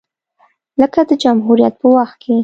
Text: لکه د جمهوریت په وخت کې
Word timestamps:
لکه 0.81 0.99
د 1.09 1.11
جمهوریت 1.23 1.73
په 1.81 1.87
وخت 1.95 2.15
کې 2.23 2.35